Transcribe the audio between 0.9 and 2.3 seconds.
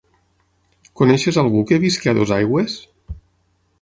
Coneixes algú que visqui a